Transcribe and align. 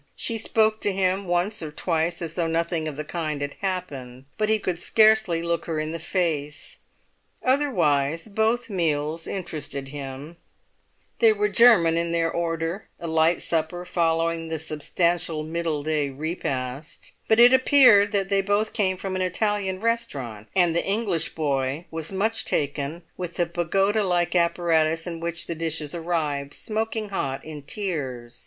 She 0.15 0.39
spoke 0.39 0.81
to 0.81 0.91
him 0.91 1.27
once 1.27 1.61
or 1.61 1.71
twice 1.71 2.23
as 2.23 2.33
though 2.33 2.47
nothing 2.47 2.87
of 2.87 2.95
the 2.95 3.03
kind 3.03 3.39
had 3.39 3.53
happened, 3.61 4.25
but 4.35 4.49
he 4.49 4.57
could 4.57 4.79
scarcely 4.79 5.43
look 5.43 5.65
her 5.65 5.79
in 5.79 5.91
the 5.91 5.99
face. 5.99 6.79
Otherwise 7.43 8.27
both 8.27 8.67
meals 8.67 9.27
interested 9.27 9.89
him; 9.89 10.37
they 11.19 11.31
were 11.31 11.49
German 11.49 11.97
in 11.97 12.11
their 12.13 12.31
order, 12.31 12.87
a 12.99 13.05
light 13.05 13.43
supper 13.43 13.85
following 13.85 14.49
the 14.49 14.57
substantial 14.57 15.43
middle 15.43 15.83
day 15.83 16.09
repast; 16.09 17.11
but 17.27 17.39
it 17.39 17.53
appeared 17.53 18.11
that 18.11 18.29
they 18.29 18.41
both 18.41 18.73
came 18.73 18.97
from 18.97 19.15
an 19.15 19.21
Italian 19.21 19.79
restaurant, 19.79 20.47
and 20.55 20.75
the 20.75 20.83
English 20.83 21.35
boy 21.35 21.85
was 21.91 22.11
much 22.11 22.43
taken 22.43 23.03
with 23.17 23.35
the 23.35 23.45
pagoda 23.45 24.03
like 24.03 24.35
apparatus 24.35 25.05
in 25.05 25.19
which 25.19 25.45
the 25.45 25.53
dishes 25.53 25.93
arrived 25.93 26.55
smoking 26.55 27.09
hot 27.09 27.45
in 27.45 27.61
tiers. 27.61 28.39